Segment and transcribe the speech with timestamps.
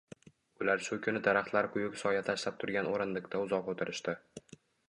[0.63, 4.21] Ular shu kuni daraxtlar quyuq soya tashlab turgan o`rindiqda uzoq o`tirishdi